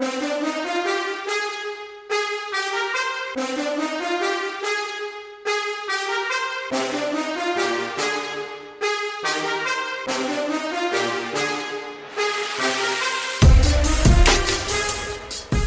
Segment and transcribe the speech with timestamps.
[0.00, 0.06] All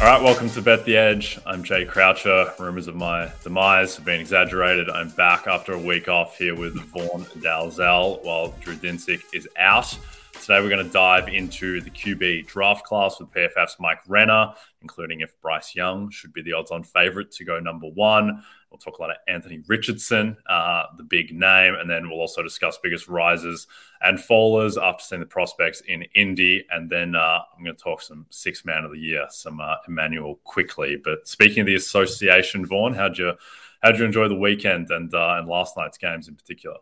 [0.02, 1.38] right, welcome to Bet the Edge.
[1.46, 2.54] I'm Jay Croucher.
[2.58, 4.90] Rumors of my demise have been exaggerated.
[4.90, 9.96] I'm back after a week off here with Vaughn Dalzell while Drew Dinsick is out.
[10.44, 15.22] Today, we're going to dive into the QB draft class with PFF's Mike Renner, including
[15.22, 18.44] if Bryce Young should be the odds on favorite to go number one.
[18.70, 22.44] We'll talk a lot of Anthony Richardson, uh, the big name, and then we'll also
[22.44, 23.68] discuss biggest rises
[24.02, 26.66] and fallers after seeing the prospects in Indy.
[26.72, 29.76] And then uh, I'm going to talk some six man of the year, some uh,
[29.88, 30.98] Immanuel Quickley.
[31.02, 33.32] But speaking of the association, Vaughn, how'd you
[33.82, 36.80] how'd you enjoy the weekend and uh, and last night's games in particular?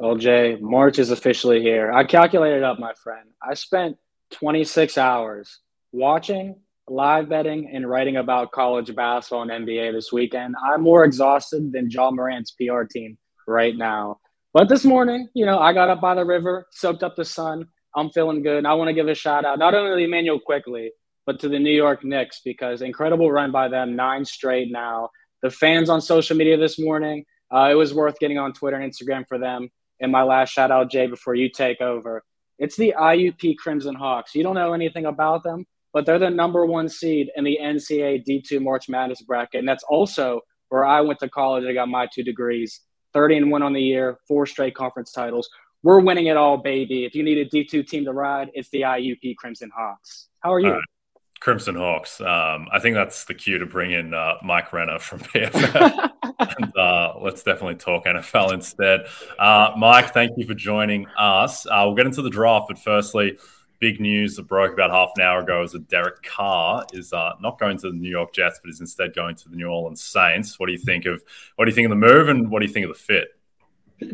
[0.00, 1.90] LJ, March is officially here.
[1.90, 3.28] I calculated up, my friend.
[3.42, 3.96] I spent
[4.32, 5.58] 26 hours
[5.90, 6.56] watching
[6.88, 10.54] live betting and writing about college basketball and NBA this weekend.
[10.62, 14.20] I'm more exhausted than Ja Morant's PR team right now.
[14.54, 17.66] But this morning, you know, I got up by the river, soaked up the sun.
[17.94, 18.58] I'm feeling good.
[18.58, 20.92] And I want to give a shout out not only to Immanuel Quickley,
[21.26, 25.10] but to the New York Knicks because incredible run by them, nine straight now.
[25.42, 28.90] The fans on social media this morning, uh, it was worth getting on Twitter and
[28.90, 29.68] Instagram for them.
[30.00, 32.22] And my last shout out, Jay, before you take over.
[32.58, 34.34] It's the IUP Crimson Hawks.
[34.34, 38.24] You don't know anything about them, but they're the number one seed in the NCAA
[38.26, 39.60] D2 March Madness bracket.
[39.60, 41.64] And that's also where I went to college.
[41.64, 42.80] I got my two degrees
[43.14, 45.48] 30 and 1 on the year, four straight conference titles.
[45.82, 47.04] We're winning it all, baby.
[47.04, 50.28] If you need a D2 team to ride, it's the IUP Crimson Hawks.
[50.40, 50.80] How are you?
[51.40, 52.20] Crimson Hawks.
[52.20, 56.12] Um, I think that's the cue to bring in uh, Mike Renner from PFF.
[56.38, 59.06] and, uh, let's definitely talk NFL instead.
[59.38, 61.66] Uh, Mike, thank you for joining us.
[61.66, 63.38] Uh, we'll get into the draft, but firstly,
[63.80, 67.32] big news that broke about half an hour ago is that Derek Carr is uh,
[67.40, 70.02] not going to the New York Jets, but is instead going to the New Orleans
[70.02, 70.58] Saints.
[70.58, 71.22] What do you think of
[71.56, 73.28] what do you think of the move, and what do you think of the fit?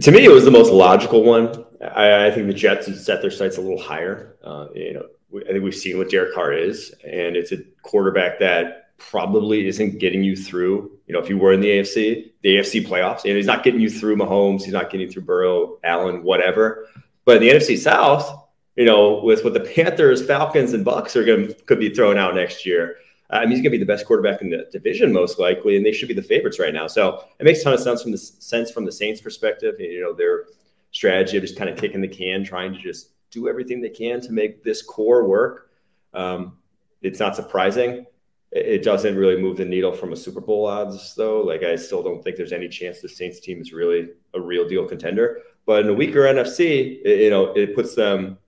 [0.02, 1.64] To me, it was the most logical one.
[1.82, 4.36] I, I think the Jets set their sights a little higher.
[4.42, 8.38] Uh, you know, I think we've seen what Derek Carr is, and it's a quarterback
[8.40, 10.98] that probably isn't getting you through.
[11.06, 13.80] You know, if you were in the AFC, the AFC playoffs, and he's not getting
[13.80, 16.86] you through Mahomes, he's not getting through Burrow, Allen, whatever.
[17.24, 18.44] But in the NFC South,
[18.76, 22.18] you know, with what the Panthers, Falcons, and Bucs are going to could be thrown
[22.18, 22.96] out next year.
[23.30, 25.84] I mean, he's going to be the best quarterback in the division most likely, and
[25.84, 26.86] they should be the favorites right now.
[26.86, 29.76] So it makes a ton of sense from the sense from the Saints' perspective.
[29.78, 30.44] You know, their
[30.92, 34.20] strategy of just kind of kicking the can, trying to just do everything they can
[34.22, 35.70] to make this core work.
[36.14, 36.58] Um,
[37.02, 38.06] it's not surprising.
[38.52, 41.40] It doesn't really move the needle from a Super Bowl odds, though.
[41.40, 44.66] Like, I still don't think there's any chance the Saints team is really a real
[44.66, 45.40] deal contender.
[45.66, 48.38] But in a weaker NFC, it, you know, it puts them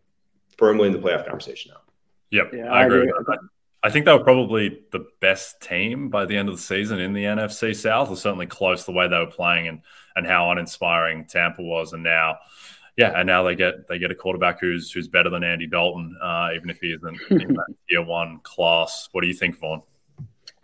[0.57, 1.81] firmly in the playoff conversation now.
[2.31, 3.13] Yep, yeah, I agree.
[3.29, 3.37] I,
[3.83, 7.13] I think they were probably the best team by the end of the season in
[7.13, 9.81] the NFC South, or certainly close the way they were playing and
[10.17, 11.93] and how uninspiring Tampa was.
[11.93, 12.39] And now,
[12.97, 16.17] yeah, and now they get they get a quarterback who's who's better than Andy Dalton,
[16.23, 19.09] uh, even if he isn't in that tier one class.
[19.13, 19.83] What do you think, Vaughn?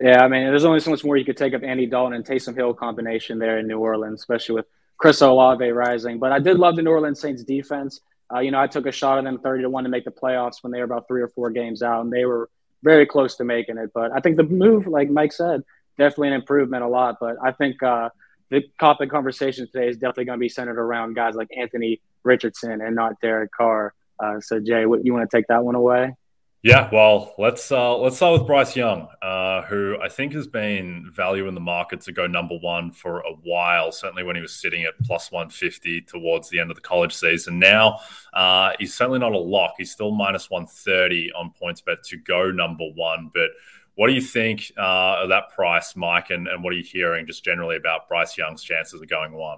[0.01, 2.25] Yeah, I mean, there's only so much more you could take of Andy Dalton and
[2.25, 4.65] Taysom Hill combination there in New Orleans, especially with
[4.97, 6.17] Chris Olave rising.
[6.17, 8.01] But I did love the New Orleans Saints defense.
[8.33, 10.11] Uh, you know, I took a shot at them 30 to 1 to make the
[10.11, 12.49] playoffs when they were about three or four games out, and they were
[12.81, 13.91] very close to making it.
[13.93, 15.61] But I think the move, like Mike said,
[15.97, 17.17] definitely an improvement a lot.
[17.19, 18.09] But I think uh,
[18.49, 22.81] the topic conversation today is definitely going to be centered around guys like Anthony Richardson
[22.81, 23.93] and not Derek Carr.
[24.19, 26.15] Uh, so, Jay, what, you want to take that one away?
[26.63, 31.11] Yeah, well, let's uh, let's start with Bryce Young, uh, who I think has been
[31.13, 33.91] value in the market to go number one for a while.
[33.91, 37.13] Certainly when he was sitting at plus one fifty towards the end of the college
[37.13, 37.59] season.
[37.59, 37.99] Now
[38.31, 39.73] uh, he's certainly not a lock.
[39.77, 43.29] He's still minus one thirty on PointsBet to go number one.
[43.33, 43.49] But
[43.95, 46.29] what do you think uh, of that price, Mike?
[46.29, 49.57] And, and what are you hearing just generally about Bryce Young's chances of going one?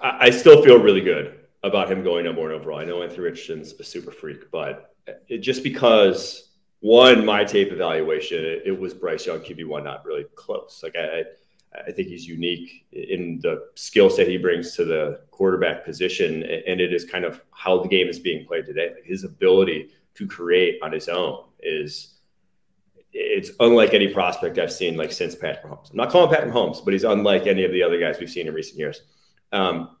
[0.00, 2.78] I still feel really good about him going number one overall.
[2.78, 4.94] I know Anthony Richardson's a super freak, but
[5.28, 10.04] it, just because one, my tape evaluation, it, it was Bryce Young QB one, not
[10.04, 10.80] really close.
[10.82, 11.24] Like I,
[11.86, 16.80] I think he's unique in the skill set he brings to the quarterback position, and
[16.80, 18.92] it is kind of how the game is being played today.
[18.94, 22.14] Like his ability to create on his own is
[23.12, 25.90] it's unlike any prospect I've seen like since Patrick Mahomes.
[25.90, 28.46] I'm not calling Patrick Mahomes, but he's unlike any of the other guys we've seen
[28.46, 29.02] in recent years.
[29.52, 29.96] Um,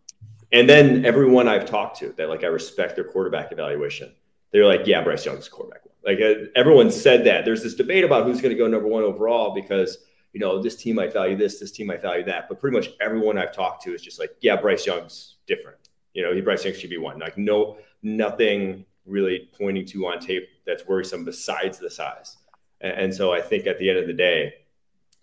[0.52, 4.12] and then everyone I've talked to that like I respect their quarterback evaluation
[4.52, 5.82] they're like, yeah, Bryce Young's quarterback.
[6.04, 7.44] Like uh, everyone said that.
[7.44, 9.98] There's this debate about who's going to go number one overall because
[10.32, 12.48] you know this team might value this, this team might value that.
[12.48, 15.78] But pretty much everyone I've talked to is just like, yeah, Bryce Young's different.
[16.14, 17.18] You know, he Bryce Young should be one.
[17.18, 22.36] Like no, nothing really pointing to on tape that's worrisome besides the size.
[22.80, 24.54] And, and so I think at the end of the day,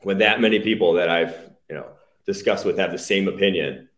[0.02, 1.36] when that many people that I've
[1.70, 1.88] you know
[2.26, 3.90] discussed with have the same opinion,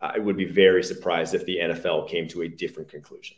[0.00, 3.36] I would be very surprised if the NFL came to a different conclusion.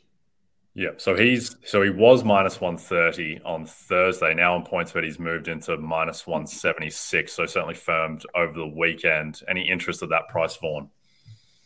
[0.74, 4.32] Yeah, so he's so he was minus one thirty on Thursday.
[4.34, 7.32] Now on PointsBet, he's moved into minus one seventy six.
[7.32, 9.42] So certainly firmed over the weekend.
[9.48, 10.88] Any interest at that price, Vaughn?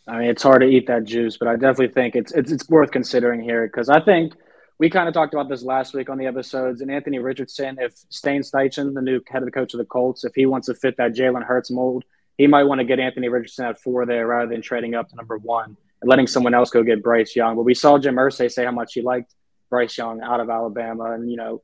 [0.07, 2.67] I mean, it's hard to eat that juice, but I definitely think it's it's, it's
[2.69, 4.33] worth considering here because I think
[4.79, 6.81] we kind of talked about this last week on the episodes.
[6.81, 10.23] And Anthony Richardson, if Shane Steichen, the new head of the coach of the Colts,
[10.23, 12.03] if he wants to fit that Jalen Hurts mold,
[12.37, 15.15] he might want to get Anthony Richardson at four there rather than trading up to
[15.15, 17.55] number one and letting someone else go get Bryce Young.
[17.55, 19.33] But we saw Jim Irsay say how much he liked
[19.69, 21.61] Bryce Young out of Alabama, and you know,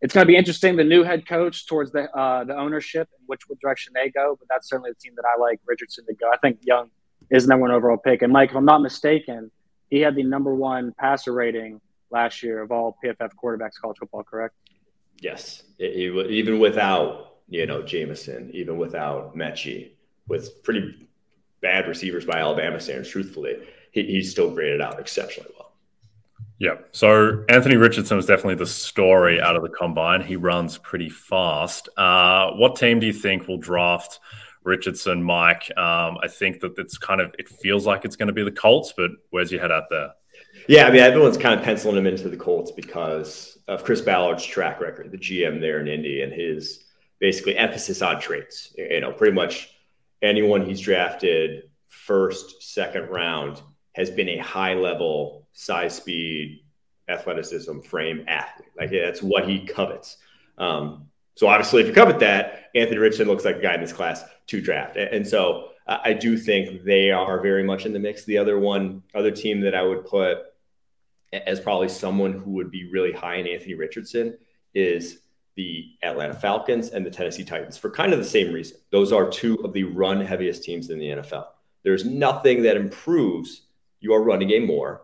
[0.00, 0.76] it's going to be interesting.
[0.76, 4.48] The new head coach towards the uh, the ownership and which direction they go, but
[4.48, 6.30] that's certainly the team that I like Richardson to go.
[6.32, 6.90] I think Young
[7.30, 9.50] is number one overall pick, and Mike, if I'm not mistaken,
[9.90, 11.80] he had the number one passer rating
[12.10, 14.22] last year of all PFF quarterbacks college football.
[14.22, 14.54] Correct?
[15.20, 19.90] Yes, even without you know Jameson, even without Metchie,
[20.30, 21.06] with pretty
[21.60, 23.58] bad receivers by Alabama standards, truthfully
[23.92, 25.72] he, he's still graded out exceptionally well.
[26.58, 26.76] Yeah.
[26.92, 30.20] So Anthony Richardson was definitely the story out of the combine.
[30.20, 31.88] He runs pretty fast.
[31.96, 34.20] Uh, what team do you think will draft
[34.62, 35.70] Richardson, Mike?
[35.78, 38.52] Um, I think that it's kind of it feels like it's going to be the
[38.52, 40.10] Colts, but where's your head out there?
[40.68, 44.44] Yeah, I mean everyone's kind of penciling him into the Colts because of Chris Ballard's
[44.44, 46.84] track record, the GM there in Indy, and his
[47.20, 48.74] basically emphasis on traits.
[48.76, 49.70] You know, pretty much
[50.22, 53.60] anyone he's drafted first, second round
[53.92, 56.60] has been a high level size, speed,
[57.08, 58.68] athleticism, frame athlete.
[58.78, 60.16] Like that's what he covets.
[60.58, 63.92] Um, so obviously, if you covet that, Anthony Richardson looks like a guy in this
[63.92, 64.96] class to draft.
[64.96, 68.24] And so I do think they are very much in the mix.
[68.24, 70.38] The other one, other team that I would put
[71.32, 74.36] as probably someone who would be really high in Anthony Richardson
[74.74, 75.20] is
[75.56, 78.78] the Atlanta Falcons and the Tennessee Titans for kind of the same reason.
[78.90, 81.46] Those are two of the run heaviest teams in the NFL.
[81.82, 83.62] There's nothing that improves
[84.00, 85.02] your running game more,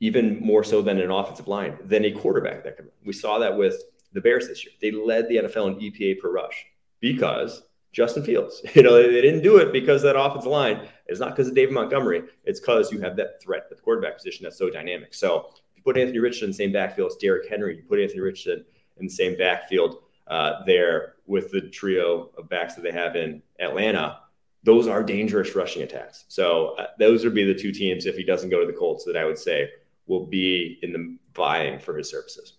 [0.00, 2.88] even more so than an offensive line, than a quarterback that can.
[3.04, 3.82] We saw that with
[4.12, 4.74] the Bears this year.
[4.80, 6.66] They led the NFL in EPA per rush
[7.00, 7.62] because
[7.96, 8.62] Justin Fields.
[8.74, 10.86] You know, they, didn't do it because that offensive line.
[11.06, 12.24] It's not because of David Montgomery.
[12.44, 15.14] It's because you have that threat at the quarterback position that's so dynamic.
[15.14, 17.98] So if you put Anthony Richardson in the same backfield as Derrick Henry, you put
[17.98, 18.66] Anthony Richardson
[18.98, 23.42] in the same backfield uh, there with the trio of backs that they have in
[23.60, 24.18] Atlanta
[24.66, 26.24] those are dangerous rushing attacks.
[26.26, 29.04] So uh, those would be the two teams if he doesn't go to the Colts
[29.04, 29.70] that I would say
[30.08, 32.54] will be in the vying for his services.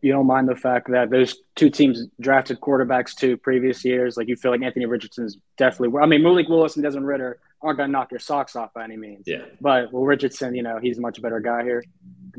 [0.00, 4.16] You don't mind the fact that those two teams drafted quarterbacks to previous years.
[4.16, 5.96] Like you feel like Anthony Richardson is definitely.
[6.00, 8.82] I mean, Malik Willis and Desmond Ridder aren't going to knock your socks off by
[8.82, 9.24] any means.
[9.26, 9.42] Yeah.
[9.60, 11.84] But well, Richardson, you know, he's a much better guy here.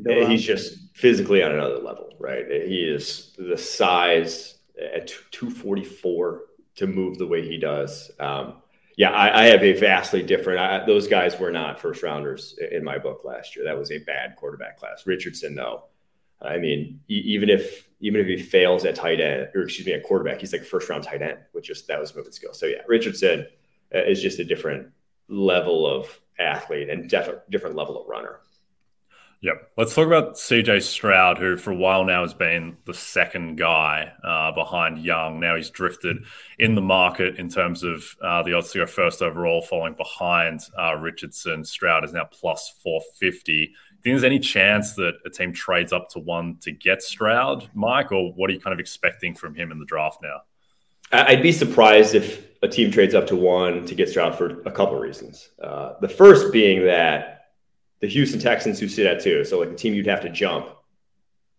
[0.08, 2.46] Eh, he's just physically on another level, right?
[2.52, 6.42] Eh, he is the size eh, at 244
[6.76, 8.12] to move the way he does.
[8.20, 8.56] Um,
[8.98, 10.60] yeah, I, I, have a vastly different.
[10.60, 13.66] I, those guys were not first rounders in my book last year.
[13.66, 15.08] That was a bad quarterback class.
[15.08, 15.86] Richardson, though,
[16.42, 20.04] I mean, even if even if he fails at tight end, or excuse me, at
[20.04, 22.54] quarterback, he's like first round tight end, which just that was moving skill.
[22.54, 23.48] So yeah, Richardson
[23.92, 24.88] is just a different
[25.28, 28.42] level of athlete and def- different level of runner.
[29.44, 29.72] Yep.
[29.76, 34.14] Let's talk about CJ Stroud, who for a while now has been the second guy
[34.24, 35.42] uh, behind Young.
[35.42, 36.24] Now he's drifted
[36.60, 40.62] in the market in terms of uh, the odds to go first overall, falling behind
[40.80, 41.66] uh, Richardson.
[41.66, 43.66] Stroud is now plus 450.
[43.66, 43.74] think
[44.04, 48.32] there's any chance that a team trades up to one to get Stroud, Mike, or
[48.32, 50.40] what are you kind of expecting from him in the draft now?
[51.12, 54.72] I'd be surprised if a team trades up to one to get Stroud for a
[54.72, 55.50] couple of reasons.
[55.62, 57.43] Uh, the first being that
[58.04, 60.68] the Houston Texans, who sit at two, so like the team you'd have to jump,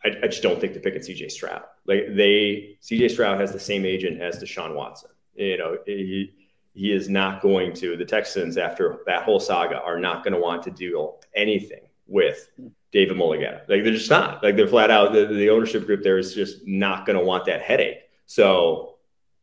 [0.04, 1.62] I, I just don't think they're picking CJ Stroud.
[1.86, 5.08] Like they, CJ Stroud has the same agent as Deshaun Watson.
[5.36, 6.34] You know, he,
[6.74, 10.38] he is not going to, the Texans, after that whole saga, are not going to
[10.38, 12.50] want to deal anything with
[12.92, 13.60] David Mulugheta.
[13.60, 14.42] Like they're just not.
[14.42, 15.14] Like they're flat out.
[15.14, 18.00] The, the ownership group there is just not going to want that headache.
[18.26, 18.93] So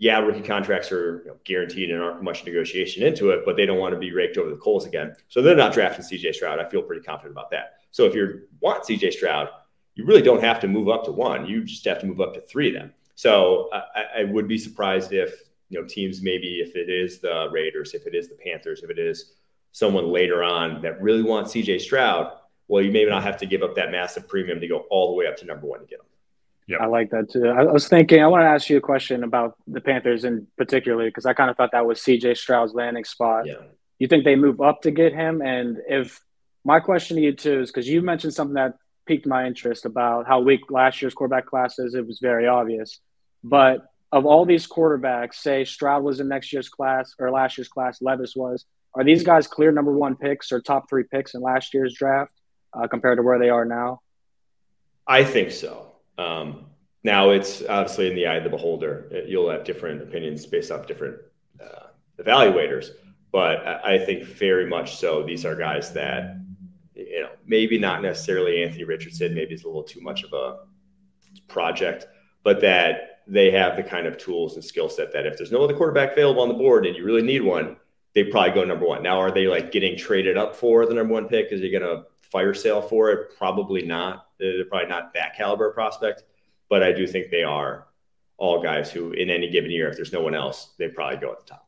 [0.02, 3.68] yeah, rookie contracts are you know, guaranteed and aren't much negotiation into it, but they
[3.68, 5.16] don't want to be raked over the coals again.
[5.28, 6.58] So they're not drafting CJ Stroud.
[6.58, 7.76] I feel pretty confident about that.
[7.92, 9.50] So if you want CJ Stroud,
[9.94, 11.46] you really don't have to move up to one.
[11.46, 12.94] You just have to move up to three of them.
[13.14, 15.40] So I, I would be surprised if
[15.70, 18.90] you know teams maybe if it is the Raiders, if it is the Panthers, if
[18.90, 19.34] it is
[19.72, 22.34] someone later on that really wants CJ Stroud,
[22.68, 25.14] well, you may not have to give up that massive premium to go all the
[25.14, 26.06] way up to number one to get him.
[26.72, 27.48] Yeah, I like that too.
[27.48, 31.06] I was thinking, I want to ask you a question about the Panthers in particular
[31.06, 33.46] because I kind of thought that was CJ Stroud's landing spot.
[33.46, 33.56] Yeah.
[34.00, 35.42] You think they move up to get him?
[35.42, 36.22] And if
[36.64, 38.76] my question to you too is because you mentioned something that
[39.06, 43.00] piqued my interest about how weak last year's quarterback class is, it was very obvious.
[43.44, 47.70] But of all these quarterbacks, say Stroud was in next year's class or last year's
[47.70, 51.42] class, Levis was, are these guys clear number one picks or top three picks in
[51.42, 52.32] last year's draft
[52.74, 54.02] uh, compared to where they are now?
[55.08, 55.91] I think so.
[56.22, 56.66] Um,
[57.04, 59.24] now it's obviously in the eye of the beholder.
[59.28, 61.18] You'll have different opinions based off different
[61.60, 61.88] uh,
[62.20, 62.90] evaluators,
[63.32, 65.24] but I think very much so.
[65.24, 66.38] These are guys that
[66.94, 69.34] you know maybe not necessarily Anthony Richardson.
[69.34, 70.60] Maybe it's a little too much of a
[71.48, 72.08] project,
[72.44, 75.64] but that they have the kind of tools and skill set that if there's no
[75.64, 77.78] other quarterback available on the board and you really need one,
[78.14, 79.02] they probably go number one.
[79.02, 81.52] Now, are they like getting traded up for the number one pick?
[81.52, 83.38] Is he going to fire sale for it?
[83.38, 84.28] Probably not.
[84.40, 86.24] They're probably not that caliber prospect,
[86.70, 87.88] but I do think they are
[88.38, 91.32] all guys who, in any given year, if there's no one else, they probably go
[91.32, 91.68] at the top.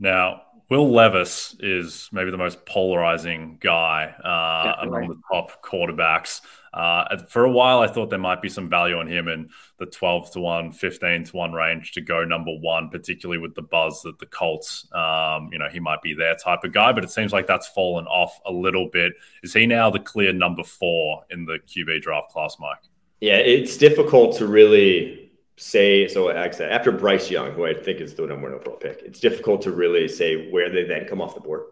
[0.00, 6.40] Now, Will Levis is maybe the most polarizing guy uh, among the top quarterbacks.
[6.72, 9.86] Uh, for a while, I thought there might be some value on him in the
[9.86, 14.02] 12 to 1, 15 to 1 range to go number one, particularly with the buzz
[14.02, 17.10] that the Colts, um, you know, he might be their type of guy, but it
[17.10, 19.14] seems like that's fallen off a little bit.
[19.42, 22.78] Is he now the clear number four in the QB draft class, Mike?
[23.20, 26.08] Yeah, it's difficult to really say.
[26.08, 29.62] So, after Bryce Young, who I think is the number one overall pick, it's difficult
[29.62, 31.64] to really say where they then come off the board.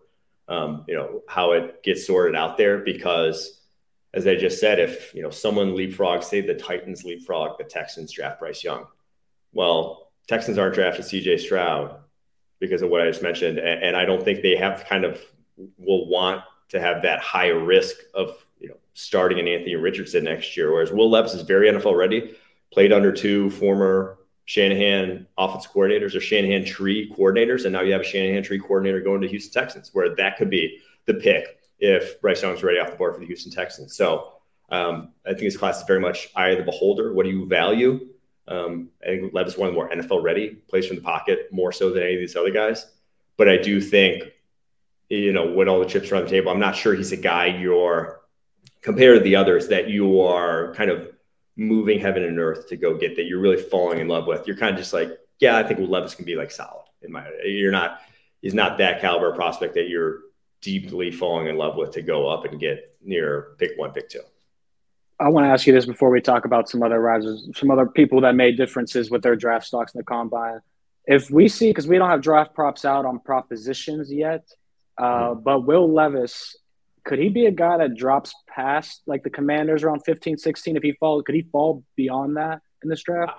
[0.47, 3.58] Um, you know, how it gets sorted out there because
[4.19, 8.13] as I just said, if you know someone leapfrog, say the Titans leapfrog the Texans
[8.13, 8.87] draft Bryce Young,
[9.53, 11.39] well, Texans aren't drafting C.J.
[11.39, 12.01] Stroud
[12.59, 15.23] because of what I just mentioned, and, and I don't think they have kind of
[15.79, 20.57] will want to have that high risk of you know starting an Anthony Richardson next
[20.57, 20.73] year.
[20.73, 22.35] Whereas Will Levis is very NFL ready,
[22.73, 28.01] played under two former Shanahan offense coordinators or Shanahan tree coordinators, and now you have
[28.01, 32.21] a Shanahan tree coordinator going to Houston Texans, where that could be the pick if
[32.21, 33.97] Bryce Young's ready off the board for the Houston Texans.
[33.97, 34.33] So
[34.71, 37.13] um, I think his class is very much eye of the beholder.
[37.13, 38.09] What do you value?
[38.47, 41.49] Um, I think Levis is one of the more NFL ready, plays from the pocket
[41.53, 42.87] more so than any of these other guys.
[43.37, 44.25] But I do think,
[45.09, 47.17] you know, when all the chips are on the table, I'm not sure he's a
[47.17, 48.21] guy you're
[48.81, 51.11] compared to the others that you are kind of
[51.57, 54.47] moving heaven and earth to go get that you're really falling in love with.
[54.47, 57.27] You're kind of just like, yeah, I think Levis can be like solid in my.
[57.45, 58.01] You're not.
[58.41, 60.21] He's not that caliber prospect that you're
[60.61, 64.21] deeply falling in love with to go up and get near pick one, pick two.
[65.21, 67.87] I want to ask you this before we talk about some other risers, some other
[67.87, 70.61] people that made differences with their draft stocks in the combine.
[71.07, 74.45] If we see, because we don't have draft props out on propositions yet,
[74.97, 75.41] uh, mm-hmm.
[75.41, 76.57] but Will Levis,
[77.05, 80.77] could he be a guy that drops past like the commanders around 15, 16?
[80.77, 83.33] If he fall, could he fall beyond that in this draft?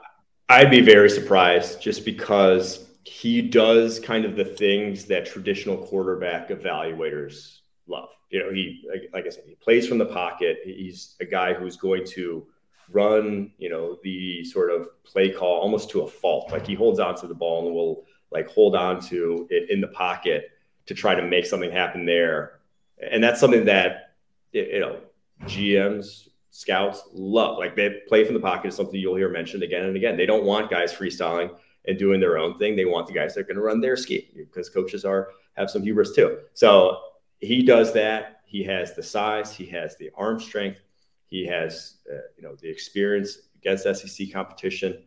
[0.49, 6.49] I'd be very surprised just because he does kind of the things that traditional quarterback
[6.49, 8.09] evaluators love.
[8.29, 10.59] You know, he like, I said, he plays from the pocket.
[10.63, 12.45] He's a guy who's going to
[12.91, 16.51] run, you know, the sort of play call almost to a fault.
[16.51, 19.81] Like he holds on to the ball and will like hold on to it in
[19.81, 20.51] the pocket
[20.85, 22.59] to try to make something happen there.
[23.01, 24.13] And that's something that
[24.51, 24.99] you know
[25.45, 27.57] GMs, scouts love.
[27.57, 30.15] Like they play from the pocket is something you'll hear mentioned again and again.
[30.15, 31.55] They don't want guys freestyling
[31.89, 32.75] and doing their own thing.
[32.75, 35.69] They want the guys that are going to run their scheme because coaches are have
[35.69, 36.37] some hubris too.
[36.53, 37.01] So
[37.39, 38.41] he does that.
[38.45, 39.53] He has the size.
[39.53, 40.79] He has the arm strength.
[41.25, 45.03] He has uh, you know the experience against SEC competition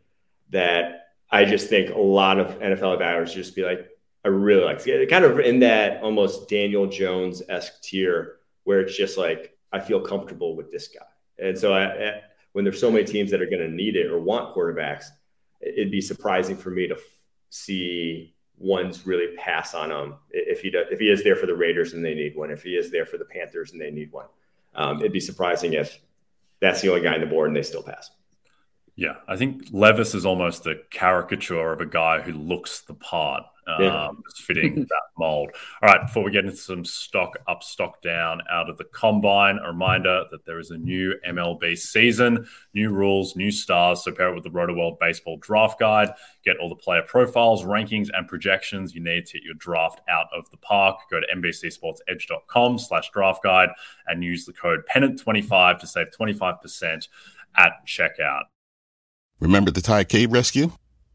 [0.50, 3.88] that I just think a lot of NFL evaluators just be like,
[4.24, 5.08] I really like it.
[5.08, 10.00] Kind of in that almost Daniel Jones esque tier where it's just like I feel
[10.00, 11.06] comfortable with this guy.
[11.38, 12.20] And so I,
[12.52, 15.06] when there's so many teams that are going to need it or want quarterbacks,
[15.62, 17.00] it'd be surprising for me to f-
[17.50, 21.54] see ones really pass on him if he does, if he is there for the
[21.54, 24.12] Raiders and they need one, if he is there for the Panthers and they need
[24.12, 24.26] one.
[24.75, 25.99] Um, it'd be surprising if
[26.61, 28.11] that's the only guy on the board and they still pass.
[28.95, 33.45] Yeah, I think Levis is almost a caricature of a guy who looks the part
[33.66, 34.07] yeah.
[34.09, 35.50] Um, fitting that mold.
[35.83, 39.59] All right, before we get into some stock up, stock down out of the combine,
[39.59, 44.02] a reminder that there is a new MLB season, new rules, new stars.
[44.02, 46.11] So pair it with the Roto Baseball Draft Guide.
[46.45, 50.26] Get all the player profiles, rankings, and projections you need to get your draft out
[50.37, 50.99] of the park.
[51.11, 53.71] Go to NBCSportsEdge.com slash draft guide
[54.07, 57.09] and use the code PENNANT25 to save 25%
[57.57, 58.45] at checkout.
[59.40, 60.73] Remember the Thai cave rescue?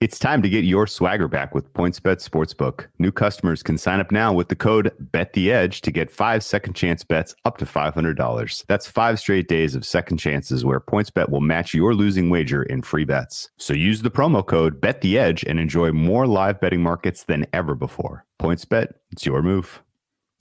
[0.00, 2.86] It's time to get your swagger back with PointsBet Sportsbook.
[2.98, 7.04] New customers can sign up now with the code BetTheEdge to get five second chance
[7.04, 8.64] bets up to $500.
[8.66, 12.80] That's five straight days of second chances where PointsBet will match your losing wager in
[12.80, 13.50] free bets.
[13.58, 18.24] So use the promo code BetTheEdge and enjoy more live betting markets than ever before.
[18.40, 19.82] PointsBet, it's your move.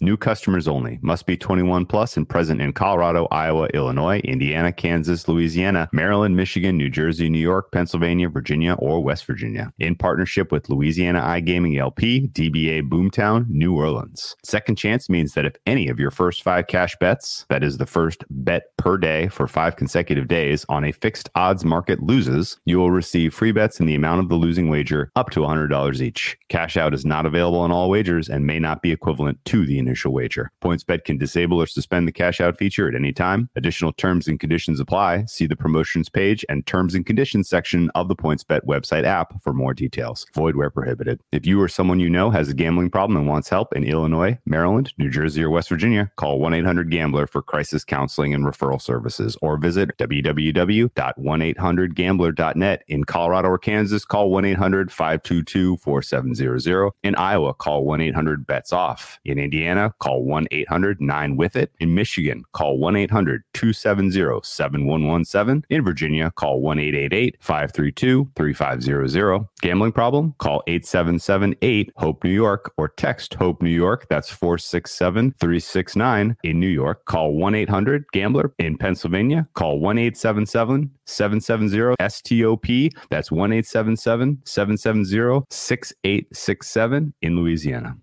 [0.01, 0.97] New customers only.
[1.01, 6.77] Must be 21 plus and present in Colorado, Iowa, Illinois, Indiana, Kansas, Louisiana, Maryland, Michigan,
[6.77, 9.73] New Jersey, New York, Pennsylvania, Virginia, or West Virginia.
[9.77, 14.37] In partnership with Louisiana iGaming LP, DBA Boomtown, New Orleans.
[14.45, 17.85] Second chance means that if any of your first five cash bets, that is the
[17.85, 22.77] first bet per day for five consecutive days on a fixed odds market loses, you
[22.77, 26.37] will receive free bets in the amount of the losing wager up to $100 each.
[26.47, 29.77] Cash out is not available on all wagers and may not be equivalent to the
[29.89, 30.51] initial wager.
[30.63, 33.49] PointsBet can disable or suspend the cash out feature at any time.
[33.55, 35.25] Additional terms and conditions apply.
[35.25, 39.51] See the promotions page and terms and conditions section of the PointsBet website app for
[39.51, 40.27] more details.
[40.35, 41.19] Void where prohibited.
[41.31, 44.37] If you or someone you know has a gambling problem and wants help in Illinois,
[44.45, 48.81] Maryland, New Jersey, or West Virginia, call 1 800 Gambler for crisis counseling and referral
[48.81, 52.83] services or visit www.1800Gambler.net.
[52.87, 56.91] In Colorado or Kansas, call 1 800 522 4700.
[57.03, 59.19] In Iowa, call 1 800 BETS OFF.
[59.25, 61.71] In Indiana, Call 1 800 9 with it.
[61.79, 65.63] In Michigan, call 1 800 270 7117.
[65.69, 69.47] In Virginia, call 1 888 532 3500.
[69.61, 70.33] Gambling problem?
[70.39, 74.07] Call 877 8 HOPE New York or text HOPE New York.
[74.09, 76.37] That's 467 369.
[76.43, 78.53] In New York, call 1 800 Gambler.
[78.59, 82.91] In Pennsylvania, call 1 877 770 STOP.
[83.09, 87.13] That's 1 877 770 6867.
[87.21, 87.97] In Louisiana.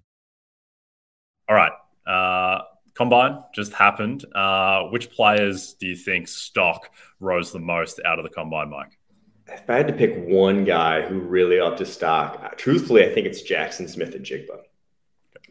[1.49, 1.73] All right.
[2.07, 2.63] Uh,
[2.95, 4.25] combine just happened.
[4.35, 8.99] Uh, which players do you think stock rose the most out of the combine, Mike?
[9.49, 13.15] If I had to pick one guy who really upped his stock, uh, truthfully, I
[13.15, 14.63] think it's Jackson Smith-Njigba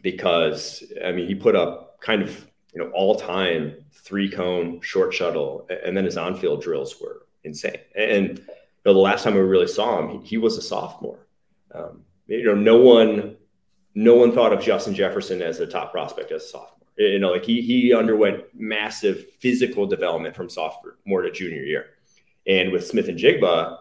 [0.02, 5.14] because I mean he put up kind of you know all time three cone short
[5.14, 7.78] shuttle, and then his on field drills were insane.
[7.96, 8.44] And you
[8.84, 11.26] know, the last time we really saw him, he, he was a sophomore.
[11.74, 13.35] Um, you know, no one
[13.96, 16.88] no one thought of Justin Jefferson as a top prospect as a sophomore.
[16.98, 21.86] You know, like he he underwent massive physical development from sophomore to junior year,
[22.46, 23.78] and with Smith-Njigba,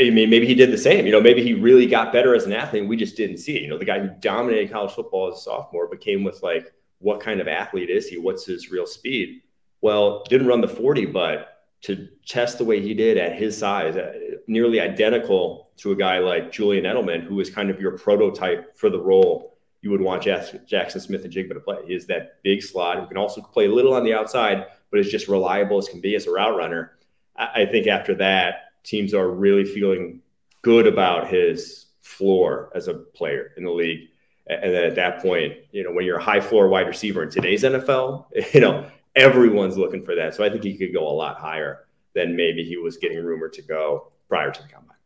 [0.00, 1.06] I mean, maybe he did the same.
[1.06, 3.62] You know, maybe he really got better as an athlete, we just didn't see it.
[3.62, 7.20] You know, the guy who dominated college football as a sophomore became with like, what
[7.20, 8.18] kind of athlete is he?
[8.18, 9.42] What's his real speed?
[9.80, 11.53] Well, didn't run the 40, but
[11.84, 14.12] to test the way he did at his size, uh,
[14.46, 18.88] nearly identical to a guy like Julian Edelman, who is kind of your prototype for
[18.88, 21.76] the role you would want Jackson Smith-Njigba to play.
[21.86, 24.98] He is that big slot who can also play a little on the outside, but
[24.98, 26.92] is just reliable as can be as a route runner.
[27.36, 30.22] I think after that, teams are really feeling
[30.62, 34.08] good about his floor as a player in the league.
[34.46, 37.28] And then at that point, you know, when you're a high floor wide receiver in
[37.28, 40.34] today's NFL, you know, everyone's looking for that.
[40.34, 43.52] So I think he could go a lot higher than maybe he was getting rumored
[43.54, 44.96] to go prior to the combine.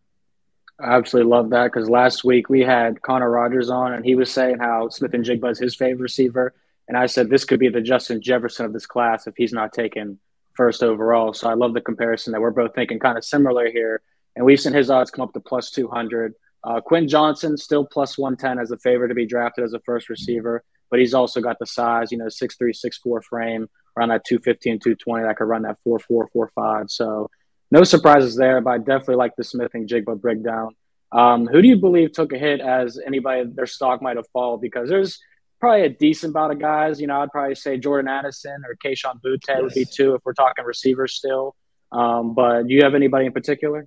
[0.80, 4.30] I absolutely love that because last week we had Connor Rogers on and he was
[4.30, 6.54] saying how Smith-Njigba is his favorite receiver.
[6.86, 9.72] And I said this could be the Justin Jefferson of this class if he's not
[9.72, 10.18] taken
[10.54, 11.34] first overall.
[11.34, 14.02] So I love the comparison that we're both thinking kind of similar here.
[14.36, 16.34] And we've seen his odds come up to plus 200.
[16.64, 20.08] Uh, Quentin Johnston still plus 110 as a favorite to be drafted as a first
[20.08, 24.80] receiver, but he's also got the size, you know, 6'3, 6'4 frame, around that 215,
[24.80, 26.90] 220 that could run that 4'4, 4'5.
[26.90, 27.30] So
[27.70, 30.74] no surprises there, but I definitely like the Smith-Njigba breakdown.
[31.10, 34.60] Um, who do you believe took a hit as anybody their stock might have fallen?
[34.60, 35.18] Because there's
[35.60, 37.00] probably a decent amount of guys.
[37.00, 39.62] You know, I'd probably say Jordan Addison or Kayshon Boutte yes.
[39.62, 41.54] would be two if we're talking receivers still.
[41.90, 43.86] Um, but do you have anybody in particular?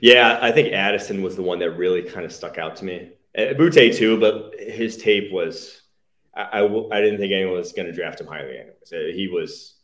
[0.00, 3.12] Yeah, I think Addison was the one that really kind of stuck out to me.
[3.36, 5.82] Uh, Boutte too, but his tape was.
[6.36, 8.58] I, didn't think anyone was going to draft him highly.
[8.58, 9.74] Anyways, uh, he was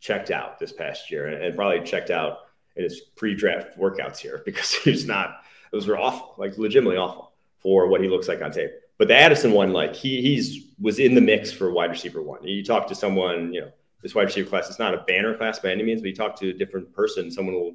[0.00, 2.38] checked out this past year, and, and probably checked out
[2.76, 5.42] in his pre-draft workouts here because he's not.
[5.72, 8.70] Those were awful, like legitimately awful for what he looks like on tape.
[8.96, 12.42] But the Addison one, like he he's was in the mix for wide receiver one.
[12.42, 13.70] You talk to someone, you know,
[14.02, 16.36] this wide receiver class is not a banner class by any means, but you talk
[16.36, 17.74] to a different person, someone will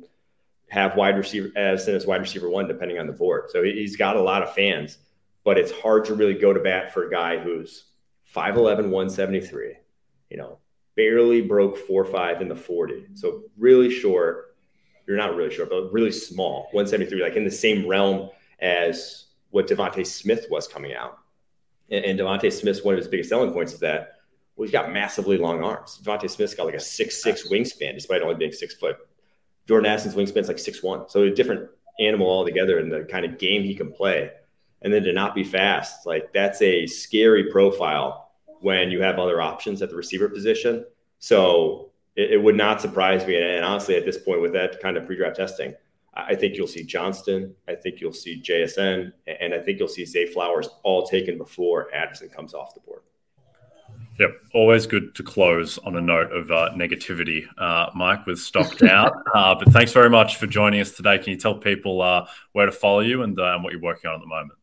[0.70, 3.50] have wide receiver Addison as wide receiver one, depending on the board.
[3.50, 4.98] So he's got a lot of fans,
[5.44, 7.86] but it's hard to really go to bat for a guy who's
[8.34, 9.76] 5'11, 173,
[10.30, 10.60] you know,
[10.96, 13.08] barely broke four five in the 40.
[13.14, 14.56] So really short.
[15.08, 19.68] You're not really short, but really small, 173, like in the same realm as what
[19.68, 21.18] DeVonta Smith was coming out.
[21.92, 24.14] And, and DeVonta Smith's one of his biggest selling points is that
[24.56, 26.00] well, he's got massively long arms.
[26.02, 28.98] DeVonta Smith's got like a six six wingspan, despite only being six foot.
[29.68, 31.70] Jordan Addison's wingspan's like six one, so a different
[32.00, 34.32] animal altogether in the kind of game he can play.
[34.82, 38.23] And then to not be fast, like that's a scary profile
[38.64, 40.86] when you have other options at the receiver position.
[41.20, 43.36] So it, it would not surprise me.
[43.36, 45.76] And honestly, at this point, with that kind of pre-draft testing,
[46.14, 47.56] I think you'll see Johnston.
[47.68, 51.94] I think you'll see JSN, and I think you'll see Zay Flowers all taken before
[51.94, 53.02] Addison comes off the board.
[54.20, 58.78] Yep, always good to close on a note of uh, negativity, uh, Mike, with stock
[58.78, 59.10] down.
[59.34, 61.18] uh, but thanks very much for joining us today.
[61.18, 64.10] Can you tell people uh, where to follow you and, uh, and, what you're working
[64.10, 64.60] on at the moment?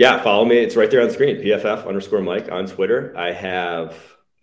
[0.00, 0.56] Yeah, follow me.
[0.56, 1.36] It's right there on the screen.
[1.36, 3.12] PFF underscore Mike on Twitter.
[3.18, 3.94] I have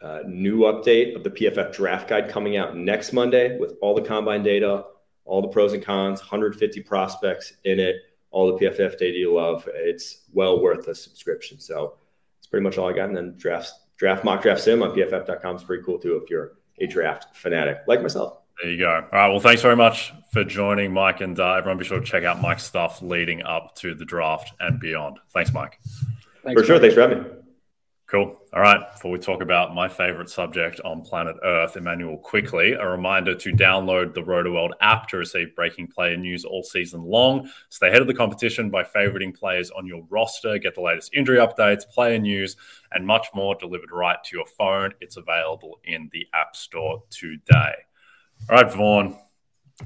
[0.02, 4.04] a new update of the PFF draft guide coming out next Monday with all the
[4.04, 4.86] combine data,
[5.26, 7.96] all the pros and cons, 150 prospects in it,
[8.30, 9.68] all the PFF data you love.
[9.74, 11.60] It's well worth a subscription.
[11.60, 11.98] So
[12.38, 13.08] it's pretty much all I got.
[13.08, 16.52] And then draft, draft mock draft sim on PFF.com is pretty cool too if you're
[16.80, 18.42] a draft fanatic like myself.
[18.62, 18.90] There you go.
[18.90, 19.28] All right.
[19.30, 21.22] Well, thanks very much for joining, Mike.
[21.22, 24.52] And uh, everyone be sure to check out Mike's stuff leading up to the draft
[24.60, 25.20] and beyond.
[25.32, 25.80] Thanks, Mike.
[26.44, 26.76] Thanks, for sure.
[26.76, 26.82] Mike.
[26.82, 27.30] Thanks for having me.
[28.08, 28.38] Cool.
[28.54, 28.80] All right.
[28.94, 33.52] Before we talk about my favorite subject on planet Earth, Immanuel, Quickley, a reminder to
[33.52, 37.52] download the Rotoworld app to receive breaking player news all season long.
[37.70, 41.38] Stay ahead of the competition by favoriting players on your roster, get the latest injury
[41.38, 42.56] updates, player news,
[42.94, 44.94] and much more delivered right to your phone.
[45.02, 47.74] It's available in the App Store today.
[48.50, 49.18] All right, Vaughn,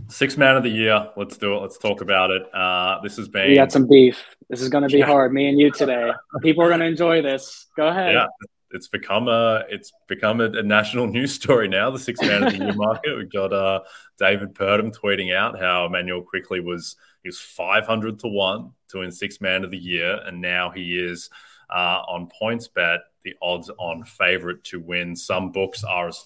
[0.07, 1.09] Six man of the year.
[1.17, 1.59] Let's do it.
[1.59, 2.43] Let's talk about it.
[2.55, 3.49] Uh, this has been.
[3.49, 4.23] We got some beef.
[4.49, 5.33] This is going to be hard.
[5.33, 6.11] Me and you today.
[6.41, 7.67] People are going to enjoy this.
[7.75, 8.13] Go ahead.
[8.13, 8.27] Yeah,
[8.71, 11.91] it's become a it's become a, a, national news story now.
[11.91, 13.17] The six man of the year market.
[13.17, 13.81] We've got uh,
[14.17, 18.99] David Purdum tweeting out how Immanuel Quickley was he was five hundred to one to
[18.99, 21.29] win six man of the year, and now he is
[21.69, 25.17] uh, on PointsBet the odds on favorite to win.
[25.17, 26.23] Some books are as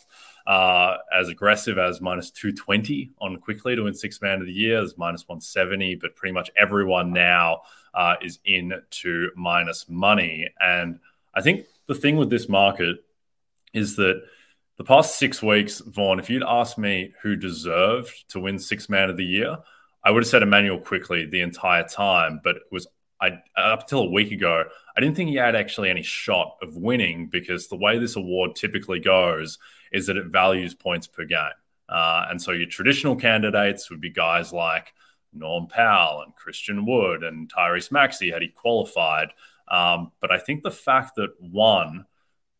[0.47, 4.77] uh, as aggressive as minus 220 on Quickley to win six man of the year.
[4.77, 7.61] There's minus 170, but pretty much everyone now
[7.93, 10.49] uh, is in to minus money.
[10.59, 10.99] And
[11.33, 12.97] I think the thing with this market
[13.73, 14.21] is that
[14.77, 19.09] the past six weeks, Vaughn, if you'd asked me who deserved to win six man
[19.09, 19.57] of the year,
[20.03, 22.87] I would have said Immanuel Quickley the entire time, but it was
[23.21, 26.75] I up until a week ago, I didn't think he had actually any shot of
[26.75, 29.57] winning because the way this award typically goes
[29.91, 31.39] is that it values points per game.
[31.87, 34.93] Uh, and so your traditional candidates would be guys like
[35.33, 39.29] Norm Powell and Christian Wood and Tyrese Maxey had he qualified.
[39.67, 42.05] Um, but I think the fact that one,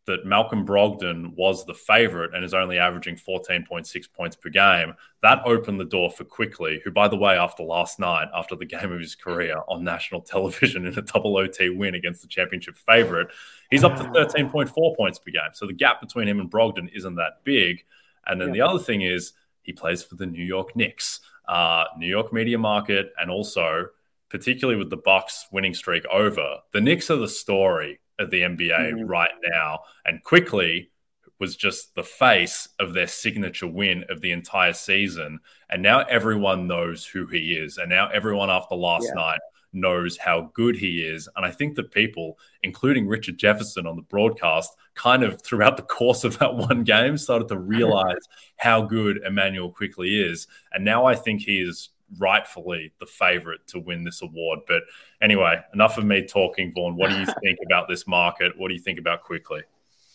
[0.06, 5.41] that Malcolm Brogdon was the favorite and is only averaging 14.6 points per game, that
[5.46, 8.91] opened the door for Quickley, who, by the way, after last night, after the game
[8.91, 13.30] of his career on national television in a double OT win against the championship favorite,
[13.72, 15.41] he's up to 13.4 points per game.
[15.54, 17.84] So the gap between him and Brogdon isn't that big.
[18.28, 18.54] And then yeah.
[18.54, 22.60] the other thing is he plays for the New York Knicks, uh, New York media
[22.60, 23.88] market, and also
[24.30, 28.93] particularly with the Bucks winning streak over, the Knicks are the story of the NBA
[28.93, 29.06] mm-hmm.
[29.06, 29.80] right now.
[30.06, 30.91] And Quickley
[31.39, 35.39] was just the face of their signature win of the entire season.
[35.69, 37.78] And now everyone knows who he is.
[37.78, 39.21] And now everyone after last yeah.
[39.21, 39.39] night
[39.73, 41.28] knows how good he is.
[41.36, 45.84] And I think that people, including Richard Jefferson on the broadcast, kind of throughout the
[45.84, 48.21] course of that one game started to realize
[48.58, 50.47] how good Immanuel Quickley is.
[50.71, 54.60] And now I think he is rightfully the favorite to win this award.
[54.68, 54.84] But
[55.22, 56.96] anyway, enough of me talking, Vaughn.
[56.96, 58.58] What do you think about this market?
[58.58, 59.62] What do you think about Quickley?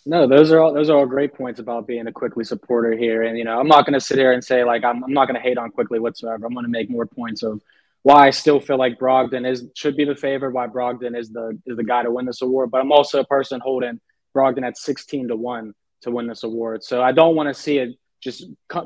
[0.07, 3.23] No, those are all those are all great points about being a Quickley supporter here.
[3.23, 5.27] And you know, I'm not going to sit here and say like I'm, I'm not
[5.27, 6.47] going to hate on Quickley whatsoever.
[6.47, 7.61] I'm going to make more points of
[8.03, 10.53] why I still feel like Brogdon is should be the favorite.
[10.53, 12.71] Why Brogdon is the is the guy to win this award.
[12.71, 14.01] But I'm also a person holding
[14.35, 16.83] Brogdon at 16 to one to win this award.
[16.83, 18.45] So I don't want to see it just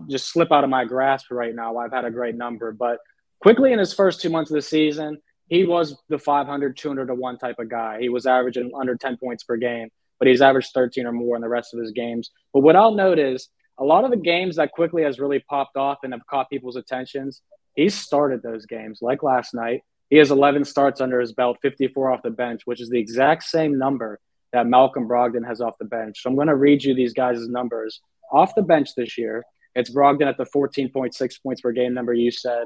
[0.08, 1.76] just slip out of my grasp right now.
[1.76, 2.98] I've had a great number, but
[3.40, 5.18] Quickley in his first two months of the season,
[5.48, 8.00] he was the 500, 200 to one type of guy.
[8.00, 11.42] He was averaging under 10 points per game, but he's averaged 13 or more in
[11.42, 12.30] the rest of his games.
[12.52, 15.76] But what I'll note is a lot of the games that Quickley has really popped
[15.76, 17.42] off and have caught people's attentions,
[17.74, 19.00] He started those games.
[19.02, 22.80] Like last night, he has 11 starts under his belt, 54 off the bench, which
[22.80, 24.20] is the exact same number
[24.52, 26.22] that Malcolm Brogdon has off the bench.
[26.22, 28.00] So I'm going to read you these guys' numbers
[28.32, 29.44] off the bench this year.
[29.74, 32.64] It's Brogdon at the 14.6 points per game number you said,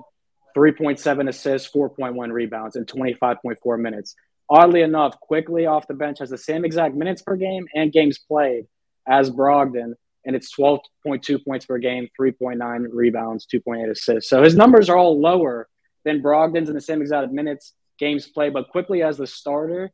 [0.57, 4.15] 3.7 assists, 4.1 rebounds in 25.4 minutes.
[4.51, 8.19] Oddly enough, Quickley off the bench has the same exact minutes per game and games
[8.19, 8.67] played
[9.07, 9.95] as Brogdon,
[10.25, 14.29] and it's 12.2 points per game, 3.9 rebounds, 2.8 assists.
[14.29, 15.69] So his numbers are all lower
[16.05, 19.91] than Brogdon's in the same exact minutes, games played, but Quickley as the starter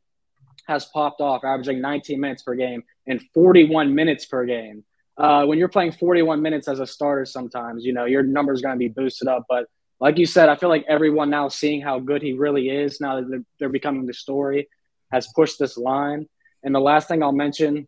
[0.67, 4.83] has popped off, averaging 19 minutes per game and 41 minutes per game
[5.17, 8.75] uh, when you're playing 41 minutes as a starter, sometimes you know your numbers going
[8.75, 9.45] to be boosted up.
[9.47, 9.65] But
[9.99, 13.15] like you said, I feel like everyone now seeing how good he really is now
[13.15, 14.67] that they're, they're becoming the story
[15.11, 16.27] has pushed this line.
[16.63, 17.87] And the last thing I'll mention,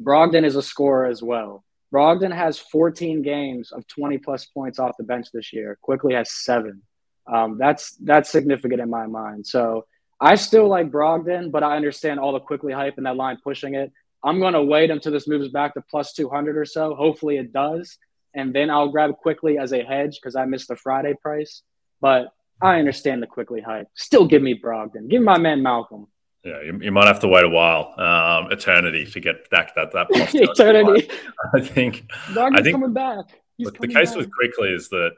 [0.00, 1.64] Brogdon is a scorer as well.
[1.92, 5.78] Brogdon has 14 games of 20 plus points off the bench this year.
[5.82, 6.82] Quickley has seven.
[7.26, 9.46] Um, that's that's significant in my mind.
[9.46, 9.86] So
[10.20, 13.74] I still like Brogdon, but I understand all the Quickley hype and that line pushing
[13.74, 13.92] it.
[14.24, 16.94] I'm going to wait until this moves back to plus 200 or so.
[16.94, 17.98] Hopefully it does.
[18.34, 21.62] And then I'll grab Quickley as a hedge because I missed the Friday price.
[22.00, 22.28] But
[22.60, 23.88] I understand the Quickley hype.
[23.94, 25.08] Still give me Brogdon.
[25.08, 26.08] Give my man Malcolm.
[26.44, 29.92] Yeah, you, you, might have to wait a while, um, eternity, to get back that
[29.92, 31.10] that eternity.
[31.54, 32.06] I think.
[32.28, 33.26] Brogdon's I think coming back.
[33.56, 34.18] He's the case back.
[34.18, 35.12] with Quickley is that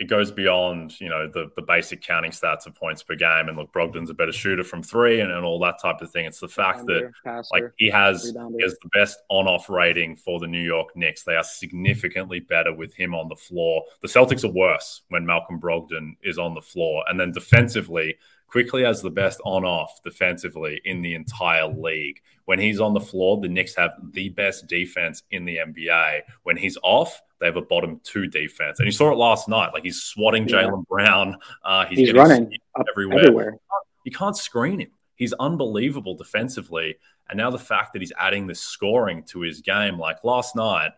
[0.00, 3.56] it goes beyond you know the the basic counting stats of points per game and
[3.58, 6.24] look Brogdon's a better shooter from three and, and all that type of thing.
[6.24, 10.16] It's the fact that passer, like he has he has the best on off rating
[10.16, 11.22] for the New York Knicks.
[11.22, 13.84] They are significantly better with him on the floor.
[14.00, 18.16] The Celtics are worse when Malcolm Brogdon is on the floor, and then defensively.
[18.46, 22.20] Quickley has the best on off defensively in the entire league.
[22.46, 26.22] When he's on the floor, the Knicks have the best defense in the NBA.
[26.42, 28.78] When he's off, they have a bottom two defense.
[28.78, 29.72] And you saw it last night.
[29.72, 30.62] Like he's swatting yeah.
[30.62, 31.36] Jaylen Brown.
[31.64, 32.56] Uh, he's, he's running
[32.88, 33.18] everywhere.
[33.20, 33.56] everywhere.
[34.04, 34.90] You can't screen him.
[35.14, 36.96] He's unbelievable defensively.
[37.28, 40.92] And now the fact that he's adding this scoring to his game, like last night,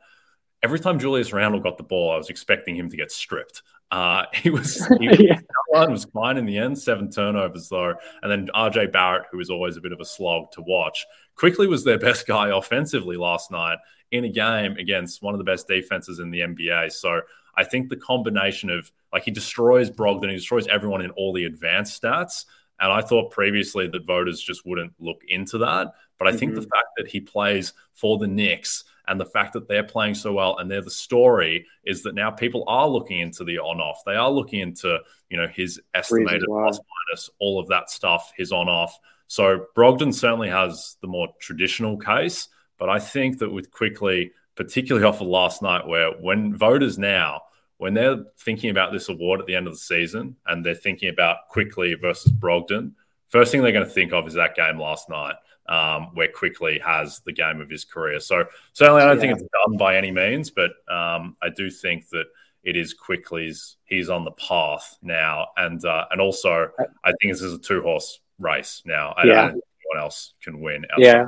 [0.62, 3.62] every time Julius Randle got the ball, I was expecting him to get stripped.
[3.90, 5.40] Uh, he was he yeah.
[5.72, 9.76] was fine in the end, seven turnovers though, and then RJ Barrett, who is always
[9.76, 11.05] a bit of a slog to watch,
[11.37, 13.78] Quickley was their best guy offensively last night
[14.12, 16.92] in a game against one of the best defenses in the NBA.
[16.92, 17.22] So
[17.57, 21.46] I think the combination of like he destroys Brogdon, he destroys everyone in all the
[21.46, 22.44] advanced stats.
[22.79, 25.94] And I thought previously that voters just wouldn't look into that.
[26.18, 26.38] But I mm-hmm.
[26.38, 26.70] think the mm-hmm.
[26.70, 30.59] fact that he plays for the Knicks and the fact that they're playing so well
[30.59, 34.03] and they're the story is that now people are looking into the on off.
[34.05, 34.98] They are looking into,
[35.29, 36.79] you know, his estimated plus
[37.11, 38.98] minus, all of that stuff, his on off.
[39.27, 42.48] So Brogdon certainly has the more traditional case.
[42.82, 47.42] But I think that with Quickley, particularly off of last night, where when voters now,
[47.76, 51.08] when they're thinking about this award at the end of the season and they're thinking
[51.08, 52.90] about Quickley versus Brogdon,
[53.28, 55.36] first thing they're going to think of is that game last night.
[55.68, 58.18] Um, where Quickley has the game of his career.
[58.18, 59.20] So certainly, I don't yeah.
[59.20, 62.24] think it's done by any means, but um, I do think that
[62.64, 63.76] it is Quickley's.
[63.84, 66.68] He's on the path now, and uh, and also
[67.04, 69.14] I think this is a two horse race now.
[69.16, 69.34] I yeah.
[69.34, 70.84] don't think anyone else can win.
[70.98, 71.26] Yeah,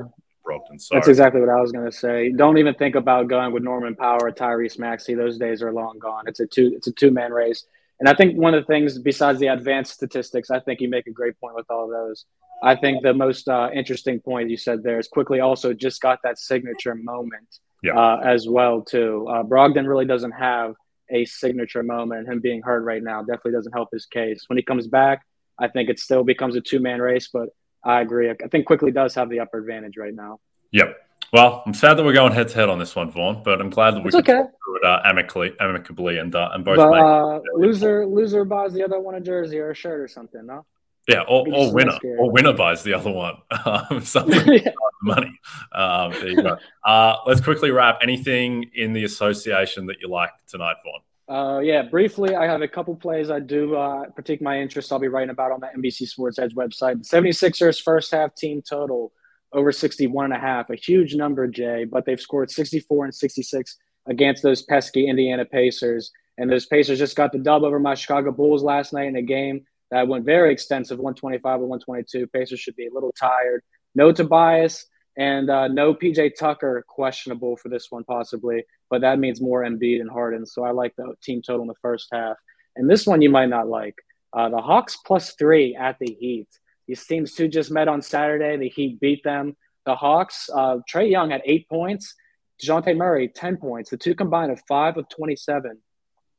[0.59, 0.81] Brogdon.
[0.81, 2.31] So that's exactly what I was going to say.
[2.31, 5.15] Don't even think about going with Norman Powell or Tyrese Maxey.
[5.15, 6.25] Those days are long gone.
[6.27, 7.67] It's a two it's a two man race.
[8.01, 11.07] And I think one of the things besides the advanced statistics, I think you make
[11.07, 12.25] a great point with all of those.
[12.63, 16.21] I think the most uh, interesting point you said there is Quickley also just got
[16.25, 17.93] that signature moment yeah.
[17.93, 19.27] uh, as well too.
[19.29, 20.75] Uh, Brogdon really doesn't have
[21.11, 22.29] a signature moment.
[22.29, 24.45] Him being hurt right now definitely doesn't help his case.
[24.47, 25.23] When he comes back,
[25.59, 27.29] I think it still becomes a two man race.
[27.33, 27.51] But
[27.85, 28.31] I agree.
[28.31, 30.41] I think Quickley does have the upper advantage right now.
[30.73, 30.97] Yep.
[31.33, 33.71] Well, I'm sad that we're going head to head on this one, Vaughn, but I'm
[33.71, 34.43] glad that we it's could okay.
[34.43, 36.77] do it uh, amicably, amicably, and uh, and both.
[36.77, 40.47] But, uh, loser, loser buys the other one a jersey or a shirt or something.
[40.47, 40.65] No.
[41.09, 43.37] yeah, or, or winner, or winner buys the other one.
[43.67, 44.71] Um, something yeah.
[45.03, 45.41] money.
[45.73, 46.59] Um, there you go.
[46.85, 47.99] Uh, let's quickly wrap.
[48.03, 51.01] Anything in the association that you like tonight, Vaughn?
[51.27, 54.93] Uh, yeah, briefly, I have a couple plays I do uh, particular my interest.
[54.93, 57.03] I'll be writing about on the NBC Sports Edge website.
[57.03, 59.13] The 76ers first half team total
[59.53, 63.77] over 61 and a half, a huge number, Jay, but they've scored 64 and 66
[64.07, 66.11] against those pesky Indiana Pacers.
[66.37, 69.23] And those Pacers just got the dub over my Chicago Bulls last night in a
[69.23, 72.27] game that went very extensive, 125 or 122.
[72.27, 73.63] Pacers should be a little tired.
[73.95, 79.41] No Tobias and uh, no PJ Tucker questionable for this one possibly, but that means
[79.41, 80.45] more Embiid and Harden.
[80.45, 82.37] So I like the team total in the first half.
[82.77, 83.95] And this one you might not like.
[84.33, 86.49] Uh, the Hawks plus three at the Heat.
[86.89, 88.57] These teams two just met on Saturday.
[88.57, 89.57] The Heat beat them.
[89.87, 92.15] The Hawks, uh, Trae Young had eight points.
[92.63, 93.91] Dejounte Murray, 10 points.
[93.91, 95.79] The two combined of five of 27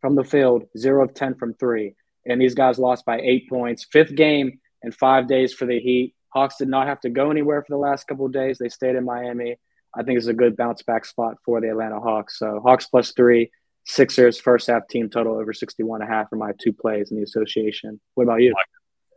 [0.01, 1.95] from the field, zero of 10 from three.
[2.25, 3.85] And these guys lost by eight points.
[3.91, 6.14] Fifth game in five days for the Heat.
[6.35, 8.57] Hawks did not have to go anywhere for the last couple of days.
[8.57, 9.57] They stayed in Miami.
[9.95, 12.37] I think it's a good bounce back spot for the Atlanta Hawks.
[12.37, 13.51] So Hawks plus three,
[13.85, 17.17] Sixers first half team total over 61 and a half for my two plays in
[17.17, 18.01] the association.
[18.15, 18.53] What about you?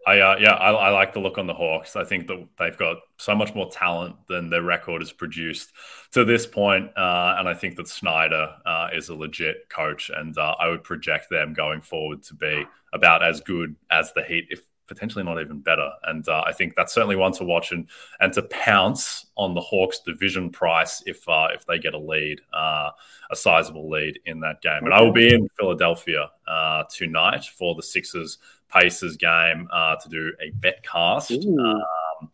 [0.06, 1.96] I uh, yeah, I, I, like the look on the Hawks.
[1.96, 5.72] I think that they've got so much more talent than their record has produced
[6.12, 6.96] to this point.
[6.96, 10.84] Uh, and I think that Snyder uh, is a legit coach, and uh, I would
[10.84, 15.40] project them going forward to be about as good as the Heat, if potentially not
[15.40, 15.90] even better.
[16.04, 17.86] And uh, I think that's certainly one to watch and
[18.20, 22.40] and to pounce on the Hawks division price if uh, if they get a lead,
[22.52, 22.90] uh,
[23.30, 24.84] a sizable lead in that game.
[24.84, 30.08] And I will be in Philadelphia uh, tonight for the Sixers Pacers game uh, to
[30.08, 31.30] do a bet cast.
[31.32, 32.30] Um,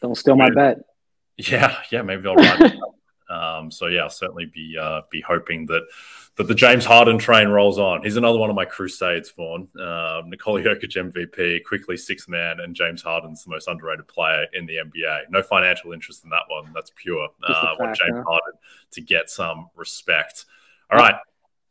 [0.00, 0.78] Don't steal my bet.
[1.36, 2.72] yeah, yeah, maybe they'll write.
[3.28, 5.86] Um, so yeah, I'll certainly be uh, be hoping that
[6.36, 8.02] that the James Harden train rolls on.
[8.02, 9.68] He's another one of my crusades, Vaughn.
[9.78, 14.66] Uh, Nikola Jokic MVP, Quickley sixth man, and James Harden's the most underrated player in
[14.66, 15.30] the NBA.
[15.30, 16.70] No financial interest in that one.
[16.74, 17.28] That's pure.
[17.46, 18.24] Uh, I want James huh?
[18.26, 18.58] Harden
[18.92, 20.44] to get some respect.
[20.90, 21.16] All right.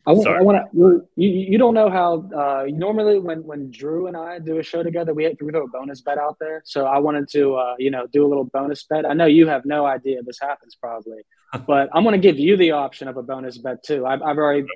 [0.08, 1.08] I want, I want to.
[1.16, 2.30] You, you don't know how.
[2.36, 5.68] Uh, normally, when when Drew and I do a show together, we we throw a
[5.68, 6.62] bonus bet out there.
[6.64, 9.06] So I wanted to, uh, you know, do a little bonus bet.
[9.06, 11.22] I know you have no idea this happens probably,
[11.68, 14.06] but I'm going to give you the option of a bonus bet too.
[14.06, 14.68] I've I've already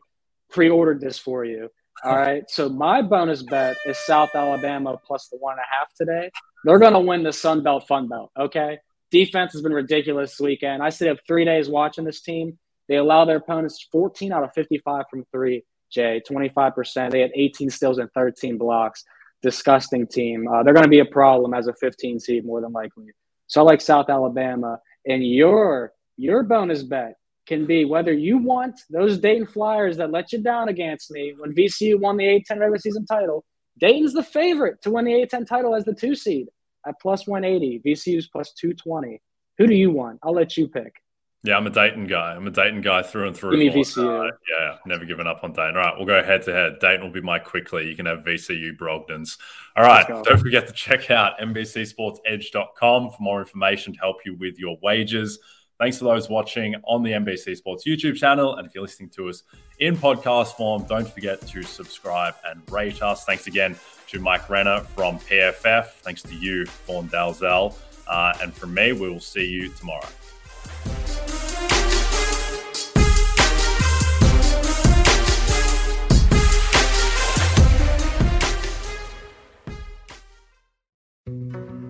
[0.50, 1.70] pre-ordered this for you.
[2.04, 2.50] All right.
[2.50, 6.32] So my bonus bet is South Alabama plus the one and a half today.
[6.64, 8.32] They're going to win the Sun Belt Fun Belt.
[8.38, 8.80] Okay.
[9.12, 10.84] Defense has been ridiculous this weekend.
[10.84, 12.58] I sit up three days watching this team.
[12.90, 17.12] They allow their opponents 14 out of 55 from three, Jay, 25%.
[17.12, 19.06] They had 18 steals and 13 blocks.
[19.42, 20.50] Disgusting team.
[20.50, 23.06] Uh, they're going to be a problem as a 15 seed, more than likely.
[23.48, 24.80] So I like South Alabama.
[25.06, 27.16] And your your bonus bet
[27.48, 31.56] can be whether you want those Dayton Flyers that let you down against me when
[31.56, 33.46] VCU won the A10 regular season title.
[33.80, 36.48] Dayton's the favorite to win the A10 title as the two seed
[36.86, 37.82] at plus 180.
[37.86, 39.22] VCU's plus 220.
[39.58, 40.20] Who do you want?
[40.22, 41.02] I'll let you pick.
[41.44, 42.36] Yeah, I'm a Dayton guy.
[42.36, 43.52] I'm a Dayton guy through and through.
[43.52, 44.28] Give me VCU.
[44.28, 45.78] Uh, yeah, never given up on Dayton.
[45.78, 46.80] All right, we'll go head to head.
[46.80, 47.88] Dayton will be my Quickley.
[47.88, 49.38] You can have VCU Brogdons.
[49.78, 54.60] All right, don't forget to check out NBCSportsEdge.com for more information to help you with
[54.60, 55.40] your wages.
[55.80, 58.58] Thanks for those watching on the NBC Sports YouTube channel.
[58.58, 59.44] And if you're listening to us
[59.80, 63.24] in podcast form, don't forget to subscribe and rate us.
[63.24, 65.86] Thanks again to Mike Renner from PFF.
[65.86, 67.76] Thanks to you, Vaughn Dalzell.
[68.10, 70.06] Uh, and from me, we will see you tomorrow.